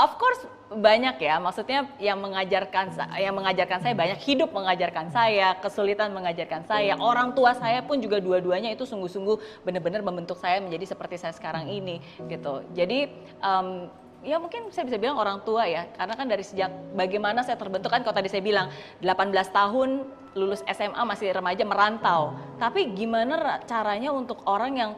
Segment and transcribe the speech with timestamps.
[0.00, 6.14] Of course banyak ya, maksudnya yang mengajarkan yang mengajarkan saya banyak, hidup mengajarkan saya, kesulitan
[6.14, 11.20] mengajarkan saya, orang tua saya pun juga dua-duanya itu sungguh-sungguh benar-benar membentuk saya menjadi seperti
[11.20, 12.00] saya sekarang ini
[12.30, 12.64] gitu.
[12.72, 13.12] Jadi
[13.44, 13.92] um,
[14.24, 17.92] ya mungkin saya bisa bilang orang tua ya, karena kan dari sejak bagaimana saya terbentuk
[17.92, 18.72] kan kalau tadi saya bilang
[19.04, 20.06] 18 tahun
[20.38, 24.92] lulus SMA masih remaja merantau, tapi gimana caranya untuk orang yang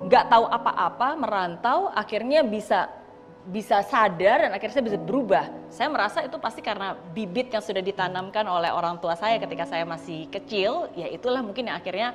[0.00, 2.99] nggak tahu apa-apa merantau akhirnya bisa
[3.48, 5.48] bisa sadar dan akhirnya saya bisa berubah.
[5.72, 9.88] Saya merasa itu pasti karena bibit yang sudah ditanamkan oleh orang tua saya ketika saya
[9.88, 12.12] masih kecil, ya itulah mungkin yang akhirnya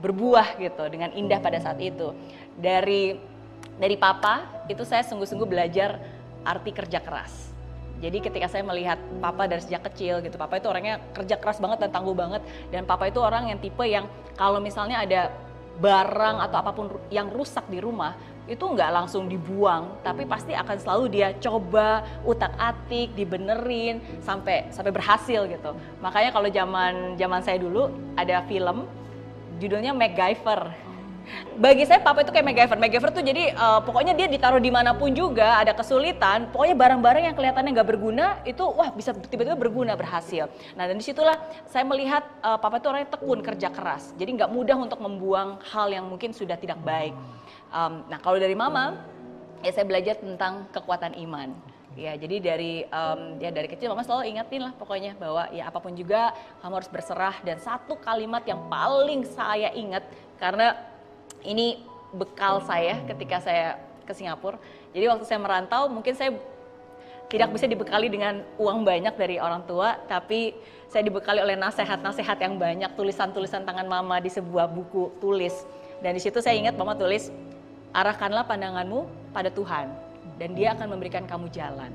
[0.00, 2.16] berbuah gitu dengan indah pada saat itu.
[2.56, 3.20] Dari
[3.76, 6.00] dari papa itu saya sungguh-sungguh belajar
[6.46, 7.52] arti kerja keras.
[8.02, 11.88] Jadi ketika saya melihat papa dari sejak kecil gitu, papa itu orangnya kerja keras banget
[11.88, 15.32] dan tangguh banget dan papa itu orang yang tipe yang kalau misalnya ada
[15.78, 20.76] barang atau apa pun yang rusak di rumah itu nggak langsung dibuang tapi pasti akan
[20.76, 25.72] selalu dia coba utak atik dibenerin sampai sampai berhasil gitu
[26.04, 27.88] makanya kalau zaman zaman saya dulu
[28.20, 28.84] ada film
[29.56, 30.84] judulnya MacGyver
[31.56, 32.76] bagi saya papa itu kayak MacGyver.
[32.76, 37.22] MacGyver tuh jadi uh, pokoknya dia ditaruh di mana pun juga ada kesulitan, pokoknya barang-barang
[37.32, 40.50] yang kelihatannya nggak berguna itu wah bisa tiba-tiba berguna berhasil.
[40.76, 44.50] Nah dan di situlah saya melihat uh, papa itu orangnya tekun kerja keras, jadi nggak
[44.52, 47.16] mudah untuk membuang hal yang mungkin sudah tidak baik.
[47.74, 48.94] Um, nah kalau dari mama
[49.66, 51.50] ya saya belajar tentang kekuatan iman.
[51.94, 55.78] Ya, jadi dari um, ya dari kecil mama selalu ingetin lah pokoknya bahwa ya apa
[55.78, 60.02] pun juga kamu harus berserah dan satu kalimat yang paling saya ingat
[60.42, 60.74] karena
[61.46, 64.58] ini bekal saya ketika saya ke Singapura.
[64.90, 66.34] Jadi waktu saya merantau mungkin saya
[67.30, 70.54] tidak bisa dibekali dengan uang banyak dari orang tua, tapi
[70.86, 75.66] saya dibekali oleh nasihat-nasihat yang banyak, tulisan-tulisan tangan mama di sebuah buku tulis.
[75.98, 77.32] Dan di situ saya ingat mama tulis,
[77.94, 79.88] arahkanlah pandanganmu pada Tuhan,
[80.36, 81.94] dan dia akan memberikan kamu jalan.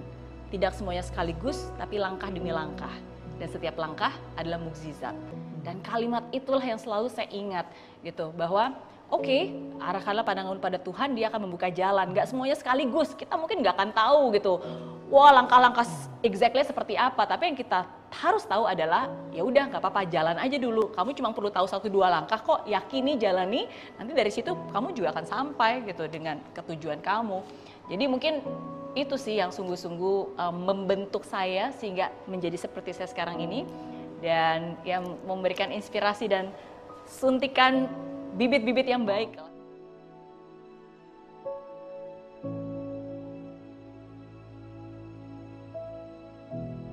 [0.49, 2.91] Tidak semuanya sekaligus, tapi langkah demi langkah.
[3.37, 5.13] Dan setiap langkah adalah mukjizat.
[5.61, 7.67] Dan kalimat itulah yang selalu saya ingat
[8.01, 8.73] gitu, bahwa
[9.11, 13.65] oke okay, arahkanlah pandangan pada Tuhan dia akan membuka jalan nggak semuanya sekaligus kita mungkin
[13.65, 14.61] nggak akan tahu gitu
[15.09, 15.85] wah langkah-langkah
[16.21, 17.25] exactly seperti apa?
[17.25, 20.93] Tapi yang kita harus tahu adalah ya udah nggak apa-apa jalan aja dulu.
[20.93, 22.65] Kamu cuma perlu tahu satu dua langkah kok.
[22.69, 23.65] Yakini jalani.
[23.97, 27.41] Nanti dari situ kamu juga akan sampai gitu dengan ketujuan kamu.
[27.89, 28.33] Jadi mungkin
[28.97, 33.65] itu sih yang sungguh-sungguh um, membentuk saya sehingga menjadi seperti saya sekarang ini.
[34.19, 36.51] Dan yang memberikan inspirasi dan
[37.07, 37.89] suntikan
[38.37, 39.48] bibit-bibit yang baik.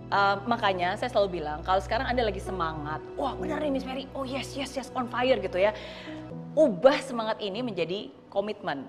[0.06, 4.06] Uh, makanya saya selalu bilang kalau sekarang anda lagi semangat, wah benar nih Miss Mary,
[4.14, 5.74] oh yes yes yes on fire gitu ya.
[6.54, 8.86] Ubah semangat ini menjadi komitmen,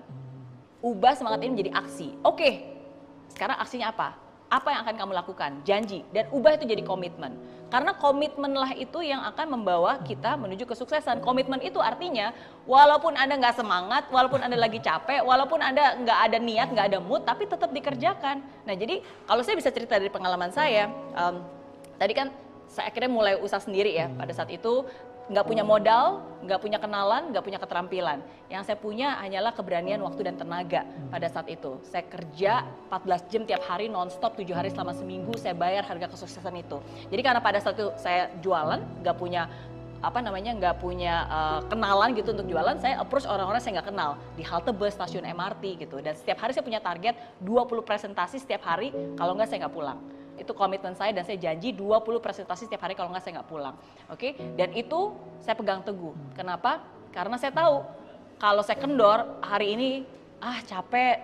[0.78, 2.14] ubah semangat ini menjadi aksi.
[2.22, 2.52] Oke, okay,
[3.34, 4.27] sekarang aksinya apa?
[4.48, 7.36] Apa yang akan kamu lakukan, janji, dan ubah itu jadi komitmen.
[7.68, 11.20] Karena komitmenlah itu yang akan membawa kita menuju kesuksesan.
[11.20, 12.32] Komitmen itu artinya,
[12.64, 16.98] walaupun Anda nggak semangat, walaupun Anda lagi capek, walaupun Anda nggak ada niat, nggak ada
[17.04, 18.40] mood, tapi tetap dikerjakan.
[18.64, 21.44] Nah jadi kalau saya bisa cerita dari pengalaman saya, um,
[22.00, 22.32] tadi kan
[22.68, 24.06] saya akhirnya mulai usaha sendiri ya.
[24.12, 24.84] Pada saat itu
[25.28, 28.18] nggak punya modal, nggak punya kenalan, nggak punya keterampilan.
[28.48, 31.76] Yang saya punya hanyalah keberanian waktu dan tenaga pada saat itu.
[31.84, 36.54] Saya kerja 14 jam tiap hari nonstop 7 hari selama seminggu saya bayar harga kesuksesan
[36.56, 36.80] itu.
[37.12, 39.48] Jadi karena pada saat itu saya jualan, nggak punya
[39.98, 44.14] apa namanya nggak punya uh, kenalan gitu untuk jualan saya approach orang-orang saya nggak kenal
[44.38, 48.62] di halte bus stasiun MRT gitu dan setiap hari saya punya target 20 presentasi setiap
[48.62, 49.98] hari kalau nggak saya nggak pulang
[50.38, 53.74] itu komitmen saya dan saya janji 20 presentasi setiap hari kalau nggak saya nggak pulang.
[54.08, 54.54] Oke, okay?
[54.54, 55.12] dan itu
[55.42, 56.14] saya pegang teguh.
[56.38, 56.82] Kenapa?
[57.10, 57.82] Karena saya tahu
[58.38, 59.90] kalau saya kendor hari ini
[60.38, 61.18] ah capek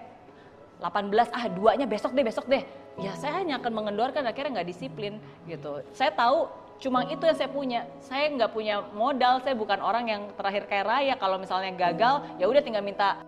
[0.83, 2.67] 18 ah duanya besok deh besok deh
[2.99, 6.51] ya saya hanya akan mengendorkan akhirnya nggak disiplin gitu saya tahu
[6.83, 10.87] cuma itu yang saya punya saya nggak punya modal saya bukan orang yang terakhir kayak
[10.87, 13.23] raya kalau misalnya gagal ya udah tinggal minta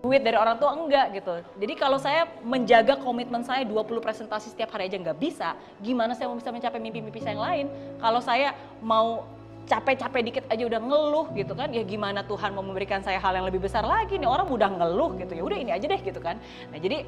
[0.00, 1.44] duit dari orang tua enggak gitu.
[1.60, 5.52] Jadi kalau saya menjaga komitmen saya 20 presentasi setiap hari aja nggak bisa,
[5.84, 7.66] gimana saya mau bisa mencapai mimpi-mimpi saya yang lain?
[8.00, 9.28] Kalau saya mau
[9.68, 13.46] capek-capek dikit aja udah ngeluh gitu kan, ya gimana Tuhan mau memberikan saya hal yang
[13.46, 16.40] lebih besar lagi nih orang udah ngeluh gitu ya udah ini aja deh gitu kan.
[16.72, 17.04] Nah jadi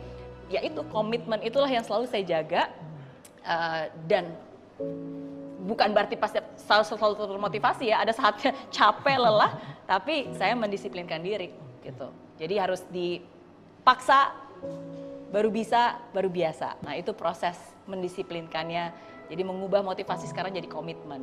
[0.52, 2.68] ya itu komitmen itulah yang selalu saya jaga
[3.48, 4.36] uh, dan
[5.64, 9.56] bukan berarti pasti selalu, selalu termotivasi ya ada saatnya capek lelah
[9.86, 12.10] tapi saya mendisiplinkan diri gitu
[12.42, 14.34] jadi harus dipaksa
[15.30, 16.74] baru bisa, baru biasa.
[16.82, 17.54] Nah itu proses
[17.86, 18.90] mendisiplinkannya.
[19.30, 21.22] Jadi mengubah motivasi sekarang jadi komitmen.